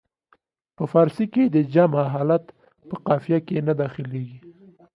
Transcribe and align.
په 0.75 0.83
فارسي 0.91 1.25
کې 1.33 1.43
د 1.55 1.57
جمع 1.73 2.03
حالت 2.13 2.43
په 2.87 2.95
قافیه 3.07 3.39
کې 3.47 3.57
نه 3.67 3.73
داخلیږي. 3.81 4.39